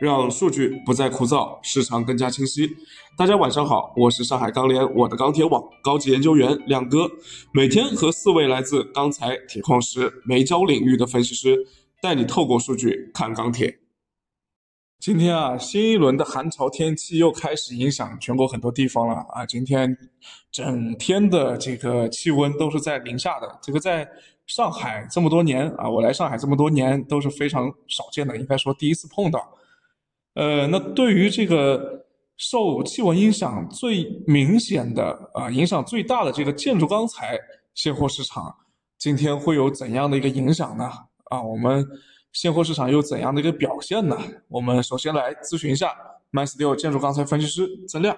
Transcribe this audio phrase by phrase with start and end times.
[0.00, 2.74] 让数据不再枯燥，市场更加清晰。
[3.18, 7.06] 大家晚上好，我是上海钢联我的钢铁网高级研究员亮哥，
[7.52, 11.54] 每天和四位来自钢材、铁矿石、煤焦领域的分析师，
[12.00, 13.78] 带你透过数据看钢铁。
[14.98, 19.44] 今天啊，新一轮的寒潮天气又开始影响全国很多地方了啊！
[19.44, 19.94] 今天
[20.50, 24.08] 整天的这个气温都是在零下的，这个在
[24.46, 29.46] 上海这么多年啊，我来上海这么多年都是非常少见的，应该说第一次碰到。
[30.34, 37.38] 呃，那对于这个受气温影响最明显的啊，影响最大的这个建筑钢材
[37.74, 38.54] 现货市场，
[38.98, 40.90] 今天会有怎样的一个影响呢？
[41.24, 41.86] 啊，我们。
[42.32, 44.16] 现货市场有怎样的一个表现呢？
[44.46, 45.92] 我们首先来咨询一下
[46.30, 48.16] MySteel 建筑钢材分析师曾亮。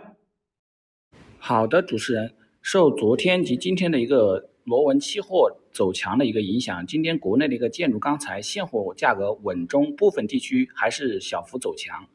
[1.39, 12.07] 好的，主持人，受昨天及今天的一个螺纹期货走强的一个影响，今天国内的一个建筑钢材现货价格稳中，部分地区还是小幅走强。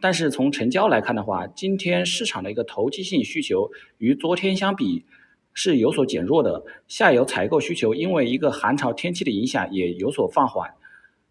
[0.00, 5.04] 但是从成交来看的话，今天市场的一个投机性需求与昨天相比
[5.52, 10.74] 是有所减弱的，下游采购需求因为一个寒潮天气的影响也有所放缓。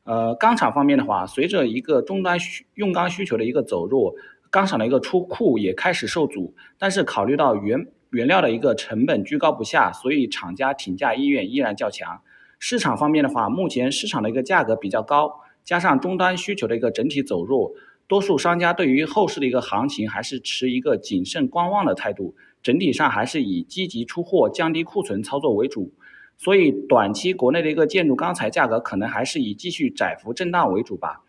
[0.03, 4.15] 呃，钢厂方面的话，随着一个终端需用钢需求的一个走弱，
[4.49, 6.55] 钢厂的一个出库也开始受阻。
[6.77, 12.21] 但是考虑到原原料的一个成本居高不下，所以厂家挺价意愿依然较强。
[12.59, 17.71] 市场方面的话，目前市场的一个价格比较高，加上终端需求的一个整体走弱，
[18.07, 25.91] 多数商家对于后市的一个行情还是持一个谨慎观望的态度，整体上还是以积极出货、降低库存操作为主。
[26.37, 31.21] 所以短期国内的一个建筑钢材价格可能还是以继续窄幅震荡为主吧。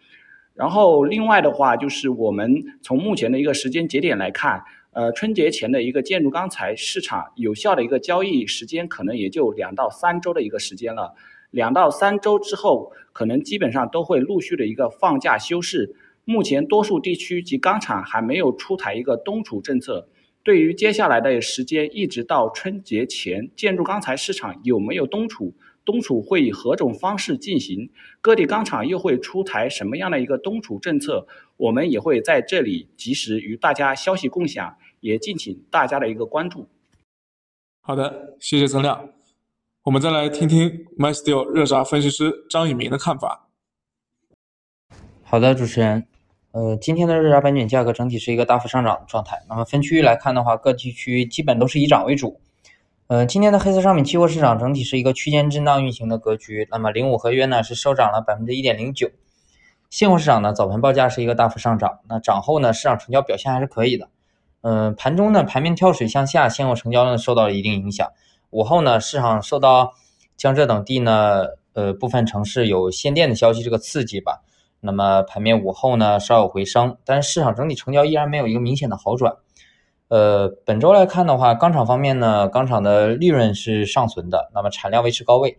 [0.55, 11.15] 然后另外的话，就是我们从目前的一个时间节点来看，呃，春节前的一个建筑钢材市场有效的一个交易时间可能也就两到三周的一个时间了。
[11.51, 15.95] 两到三周之后，可能基本上都会陆续的一个放假休市。
[16.25, 20.07] 目前多数地区及钢厂还没有出台一个冬储政策。
[20.43, 25.55] 对于接下来的时间，一直到春节前，建筑钢材市场有没有冬储？
[25.85, 27.91] 冬储会以何种方式进行？
[28.21, 31.27] 各地钢厂又会出台什么样的一个冬储政策？
[31.57, 36.69] 我们也会在这里及时与大家消息共享，也敬请大家的一个关注。
[37.81, 39.11] 好的，谢谢曾亮。
[39.85, 43.49] 我们再来听听 MySteel 热轧分析师张宇明的看法。
[45.25, 46.07] 好的，主持人。
[46.53, 49.39] 呃，今天的热轧板卷价格整体是一个大幅上涨的状态。
[49.49, 52.41] 那么分区域来看的话，各地区基本都是以涨为主。
[53.13, 56.67] 呃，今天的黑色商品期货市场整体是一个区间震荡运行的格局。
[56.71, 59.11] 那么零五合约呢是收涨了百分之一点零九。
[59.91, 64.09] 现货市场呢早盘报价是一个大幅上涨，那涨后呢市场成交表现还是可以的。
[64.63, 68.09] 嗯，盘中呢盘面跳水向下，现货成交呢受到了一定影响。
[68.49, 69.93] 午后呢市场受到
[70.39, 71.45] 江浙等地呢
[71.75, 74.41] 呃部分城市有限电的消息这个刺激吧。
[74.81, 79.37] 那么盘面午后呢稍有回升，但是市场整体成交依然没有一个明显的好转。
[80.13, 85.57] 呃，本周来看的话，钢厂方面呢，钢厂的利润是尚存的，那么产量维持高位。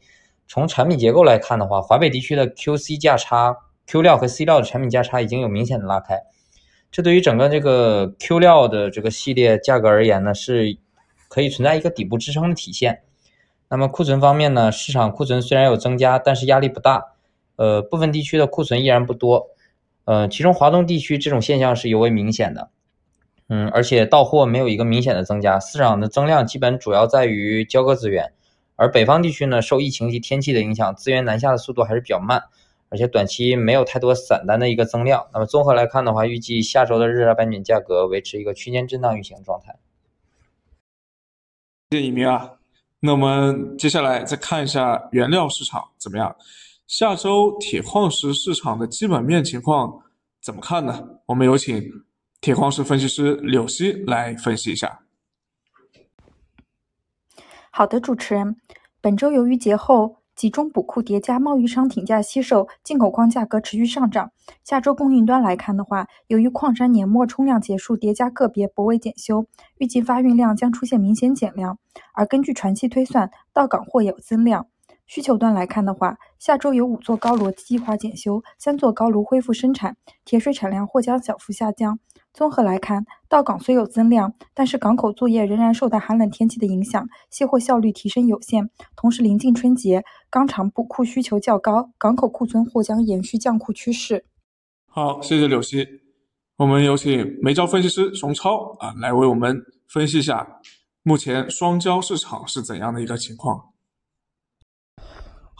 [0.47, 6.21] 从产品结构来看的话，华北地区的 QC 价差，Q 料和 C 料的产品价差已经有明显的拉开，
[6.91, 10.77] 这对于整个这个 Q 料的这个系列价格而言呢，是
[11.29, 13.01] 可以存在一个底部支撑的体现。
[13.69, 17.05] 那么库存方面呢，市场库存虽然有增加，但是压力不大。
[17.55, 19.47] 呃，部分地区的库存依然不多，
[20.05, 22.69] 呃，其中华东地区这种现象是尤为明显的，
[23.55, 28.33] 嗯，而且到货没有一个明显的增加，市场的增量基本主要在于交割资源，
[28.75, 32.41] 而北方地区呢，受疫情及天气的影响，资源南下的速度还是比较慢，
[32.89, 35.27] 而且短期没有太多散单的一个增量。
[35.31, 39.75] 那么综合来看的话，预计下周的日轧板卷价格维持一个区间震荡运行状态。
[41.91, 42.53] 谢谢一鸣啊，
[43.01, 46.35] 那我们接下来再看一下原料市场怎么样？
[46.87, 50.01] 下周铁矿石市场的基本面情况
[50.41, 51.07] 怎么看呢？
[51.27, 51.83] 我们有请
[52.43, 54.99] 铁矿石分析师柳溪来分析一下。
[57.71, 58.57] 好的，主持人，
[58.99, 64.33] 本周由于节后集中补库叠加，贸易商挺价惜售，进口矿价格持续上涨。
[64.65, 69.45] 下周供应端来看的话，由于矿山年末冲量结束，叠加个别泊位检修，
[69.77, 71.79] 预计发运量将出现明显减量。
[72.13, 74.67] 而根据船期推算，到港货有增量。
[75.05, 79.95] 需求端来看的话，下周有五座高炉计划检修，三座高炉恢复生产，
[80.25, 81.99] 铁水产量或将小幅下降。
[82.33, 88.71] 综合来看，到港虽有增量，但是港口作业仍然受到寒冷天气的影响，卸货效率提升有限。
[88.95, 94.25] 同时临近春节，钢厂补库需求较高，港口库存或将延续降库趋势。
[94.87, 95.87] 好，谢谢柳溪。
[96.57, 100.59] 我们有请煤焦分析师熊超啊，来为我们分析一下
[101.03, 103.72] 目前双焦市场是怎样的一个情况。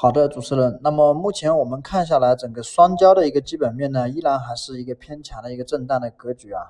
[0.03, 0.77] 好的，主持人。
[0.83, 6.61] 那么目前我们看下来，整个双焦的一个基本面呢，依然还是一个偏强的一个震荡的格局啊。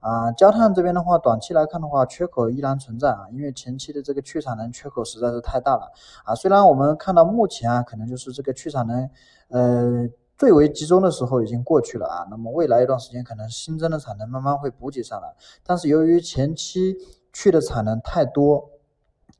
[0.00, 5.88] 啊，焦炭这边的话，短期来看的话，缺口依然存在啊，因为前期的这个去产能缺口实在是太大了
[6.24, 6.34] 啊。
[6.34, 9.08] 虽然我们看到目前啊，可能就是这个去产能，
[9.50, 12.26] 呃，最为集中的时候已经过去了啊。
[12.28, 15.32] 那么未来一段时间，可能新增的产能慢慢会补给上来，
[15.64, 16.96] 但是由于前期
[17.32, 18.69] 去的产能太多。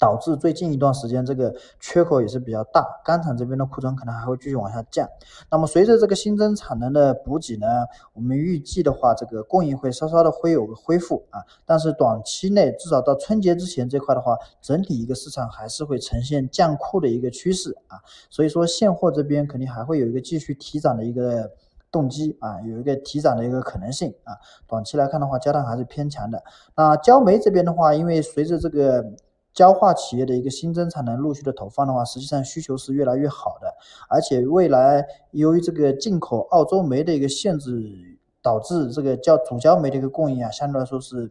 [0.01, 5.07] 导致最近一段时间这个缺口也是比较大，钢厂这边的库存可能还会继续往下降。
[5.51, 7.67] 那么随着这个新增产能的补给呢，
[8.15, 11.45] 我们预计的话，这个供应会稍稍的会有个恢复啊。
[11.67, 18.01] 但是短期内至少到春节之前这块的话，整体一个市场还是会呈现降库的一个趋势啊。
[18.31, 21.51] 所以说现货这边肯定还会有一个继续提涨的一个
[21.93, 24.33] 动机啊，有一个提涨的一个可能性啊。
[24.67, 26.43] 短期来看的话，焦炭还是偏强的。
[26.75, 29.05] 那焦煤这边的话，因为随着这个
[29.53, 33.75] 焦化企业的一个新增产能陆续的投放的话，实际上需求是越来越好的，
[34.09, 41.31] 而且未来由于这个进口澳洲煤的一个限制，导致这个焦主焦煤的一个供应啊，相对来说是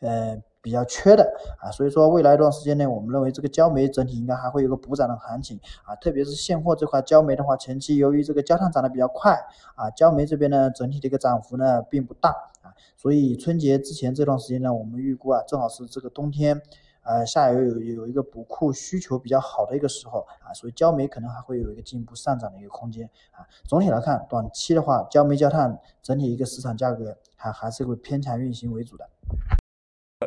[0.00, 1.30] 呃比较缺的。
[1.60, 5.60] 啊，所以说未来一段时间内，我们认为这个焦煤整体应该还会有个补涨的行情。
[5.84, 9.38] 啊，特别是现货这块焦煤的话，前期由于这个焦炭涨得比较快
[9.76, 12.30] 啊，焦煤这边呢整体的一个涨幅呢并不大。
[12.62, 16.60] 啊，所以春节之前这段时间呢，我们预估啊，正好是这个冬天。
[17.08, 23.40] 呃，下游有有一个补库需求比较好的一个时候啊，所以焦煤可能还会有一个进一步上涨的一个空间啊。
[23.64, 29.08] 总体来看，短期的话，焦煤焦炭整体一个市场价格还还是会偏强运行为主的。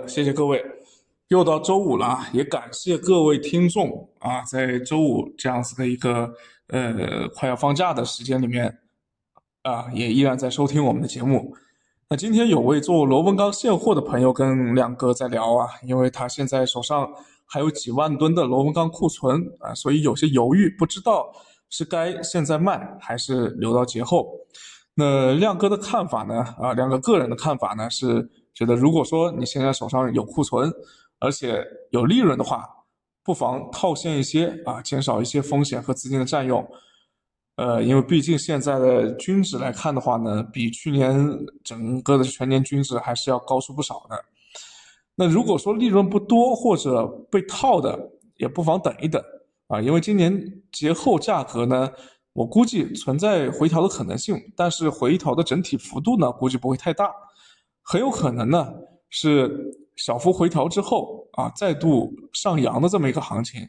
[0.07, 0.59] 谢谢各位，
[1.27, 6.33] 又到周五了，也感谢各位听众啊，在周五这样子的一个
[6.69, 8.79] 呃快要放假的时间里面
[9.61, 11.55] 啊，也依然在收听我们的节目。
[12.11, 17.09] 那今天有位做螺纹钢现货的朋友跟亮哥在聊啊，因为他现在手上
[17.45, 21.31] 还有几万吨的螺纹钢库存啊，所以有些犹豫，不知道
[21.69, 24.27] 是该现在卖还是留到节后。
[24.93, 26.43] 那亮哥的看法呢？
[26.59, 30.69] 啊，亮哥个人的看法呢是觉得，如果说你现在手上有库存，
[31.17, 32.67] 而且有利润的话，
[33.23, 36.61] 不妨套现一些啊，减少一些风险和资金的占用。
[37.61, 41.13] 呃，因为毕竟现在的均值来看的话呢，比去年
[41.63, 44.15] 整个的全年均值还是要高出不少的。
[45.13, 47.99] 那如果说利润不多或者被套的，
[48.37, 49.21] 也不妨等一等
[49.67, 50.33] 啊，因为今年
[50.71, 51.87] 节后价格呢，
[52.33, 57.13] 我估计存在回调的可能性，但是回调的整体幅度呢，估计不会太大，
[57.83, 58.73] 很有可能呢
[59.11, 63.61] 是小幅回调之后啊，再度上扬的这么一个行情。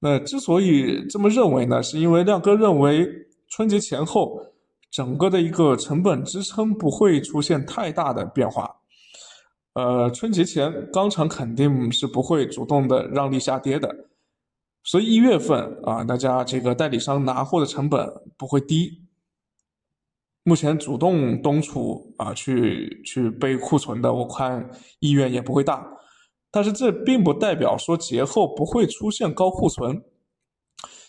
[0.00, 3.06] 那之所以这么认为呢，是因为亮哥认为
[3.48, 4.40] 春节前后
[4.90, 8.76] 整个的一个成本支撑不会出现太大的变化。
[9.74, 13.94] 呃，春节前钢厂肯定是不会主动的让利下跌的，
[14.82, 19.04] 所以一月份啊，大家这个代理商拿货的成本不会低。
[20.44, 25.86] 目前主动东储啊去去备库存的，我看意愿也不会大。
[26.50, 30.02] 但是这并不代表说节后不会出现高库存，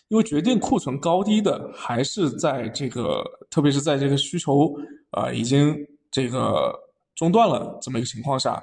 [0.10, 4.74] 因为决定库存高低的还是在这个，特别是在这个需求
[5.12, 5.76] 啊已经
[6.12, 6.74] 这个
[7.16, 8.62] 中断了这么一个情况下，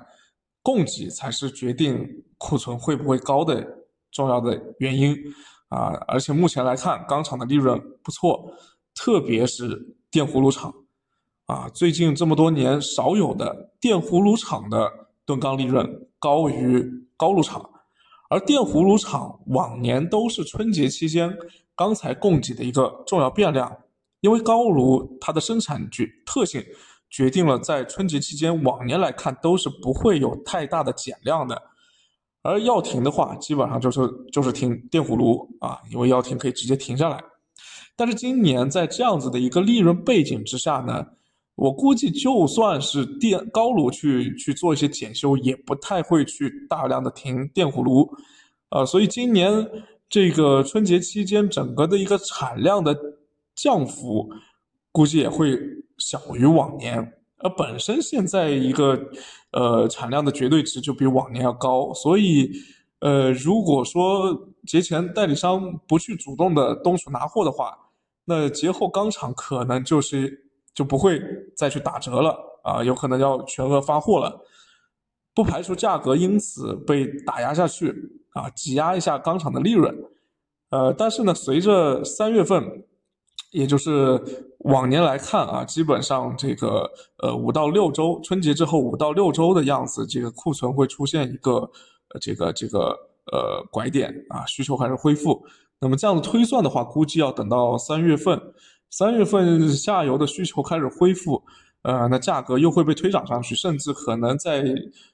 [0.62, 2.06] 供给才是决定
[2.36, 3.66] 库存会不会高的
[4.10, 5.16] 重要的原因
[5.68, 5.94] 啊。
[6.08, 8.52] 而且目前来看，钢厂的利润不错，
[8.94, 10.74] 特别是电葫芦厂
[11.46, 16.06] 啊，最近这么多年少有的电葫芦厂的吨钢利润。
[16.18, 16.82] 高于
[17.16, 17.70] 高炉厂，
[18.30, 21.32] 而电葫芦厂往年都是春节期间
[21.76, 23.76] 钢材供给的一个重要变量，
[24.22, 26.64] 因为高炉它的生产决特性
[27.10, 31.62] 决定了在春节期间往年来看都是不会有太大的减量的，
[32.42, 34.00] 而要停的话，基本上就是
[34.32, 37.22] 就是停电葫芦啊，因为要停可以直接停下来，
[37.94, 41.06] 但是今年在这样子的一个利润背景之下呢？
[41.56, 48.06] 我估计，就算是电高炉去去做一些检修，也不太会去大量的停电葫芦，
[48.68, 49.66] 呃，所以今年
[50.06, 52.94] 这个春节期间整个的一个产量的
[53.54, 54.30] 降幅，
[54.92, 55.58] 估计也会
[55.96, 57.10] 小于往年。
[57.38, 59.08] 而本身现在一个
[59.52, 62.52] 呃产量的绝对值就比往年要高，所以
[63.00, 67.74] 呃，如果说节前代理商不去主动的东储拿货的话，
[68.26, 70.42] 那节后钢厂可能就是。
[70.76, 71.18] 就不会
[71.56, 74.44] 再去打折了啊，有可能要全额发货了，
[75.34, 77.92] 不排除价格因此被打压下去
[78.34, 79.96] 啊，挤压一下钢厂的利润。
[80.70, 82.84] 呃，但是呢，随着三月份，
[83.52, 84.20] 也就是
[84.60, 86.90] 往年来看啊，基本上这个
[87.22, 92.88] 呃五到六周，春节之后五到六周的样子，这个库存会出现一个呃这个这个
[93.32, 95.46] 呃拐点啊，需求开始恢复，
[95.80, 98.36] 那么这样的推算的话，估计要等到三月份，
[98.98, 101.42] 三月份下游的需求开始恢复，
[101.82, 104.64] 呃，那价格又会被推涨上去，甚至可能在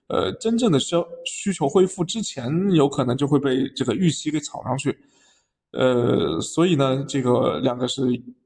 [0.07, 4.97] 呃真正的消需求恢复之前，有可能就会被这个预期给炒上去。
[5.73, 8.03] 呃，所以呢，这个两个是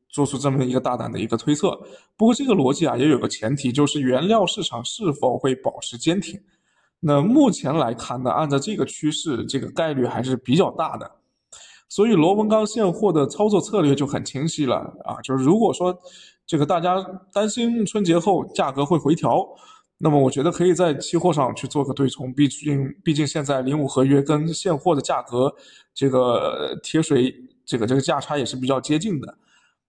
[0.09, 1.79] 做出这么一个大胆的一个推测。
[2.17, 6.41] 不过这个逻辑啊，也有个前提，就是原料市场是否会保持坚挺。
[6.99, 11.11] 那目前来看呢，按照这个趋势，这个概率还是比较大的。
[11.89, 15.97] 所以螺纹钢现货的操作策略就很清晰了啊，就是如果说
[16.47, 16.97] 这个大家
[17.33, 19.47] 担心春节后价格会回调，
[19.99, 25.55] 那么我觉得可以在期货上去做个对冲，毕竟毕竟现在零五合约跟现货的价格
[25.95, 29.39] 这个贴水这个这个价差也是比较接近的，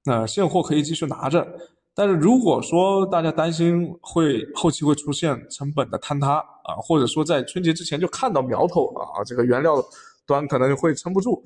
[0.05, 1.45] 那现货可以继续拿着。
[1.93, 9.83] 但是如果说大家担心会后期会出现成本的坍塌啊，或者说在春节之前就看到苗头啊，这个原料
[10.25, 11.43] 端可能会撑不住。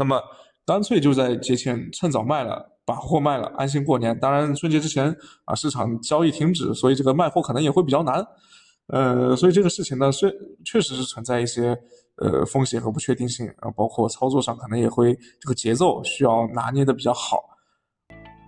[0.00, 0.18] 那么
[0.64, 4.18] 干脆就在节前趁早卖了，把货卖了，安心过年。
[4.18, 5.14] 当然春节之前
[5.44, 8.26] 啊，市场交易停止，所以这个卖货可能也会比较难。
[8.86, 10.32] 呃，所以这个事情呢，虽
[10.64, 11.76] 确实是存在一些
[12.16, 17.38] 呃风险和不确定性啊，包括操作上可能也会这个节奏需要拿捏的比较好。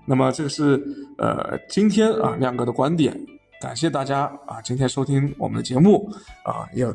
[0.07, 0.83] 那么这个是
[1.19, 3.15] 呃今天啊亮哥的观点，
[3.61, 6.09] 感谢大家啊今天收听我们的节目
[6.45, 6.87] 啊，也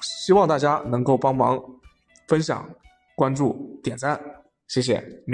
[0.00, 1.60] 希望大家能够帮忙
[2.26, 2.68] 分享。
[3.18, 4.16] 关注、点赞，
[4.68, 5.24] 谢谢。